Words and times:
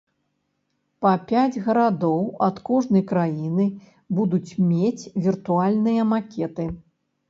Па 1.05 1.11
пяць 1.31 1.61
гарадоў 1.67 2.25
ад 2.47 2.57
кожнай 2.71 3.05
краіны 3.13 3.69
будуць 4.17 4.51
мець 4.73 5.09
віртуальныя 5.31 6.13
макеты. 6.13 6.73